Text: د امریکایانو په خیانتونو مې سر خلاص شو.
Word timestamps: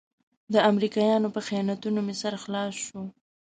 د 0.53 0.55
امریکایانو 0.71 1.33
په 1.35 1.41
خیانتونو 1.47 1.99
مې 2.05 2.15
سر 2.21 2.33
خلاص 2.43 2.73
شو. 2.85 3.01